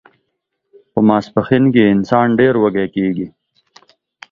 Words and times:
په 0.91 0.99
ماسپښین 1.07 1.63
کې 1.73 1.83
انسان 1.95 2.27
ډیر 2.39 2.53
وږی 2.63 2.87
کیږي 2.95 3.27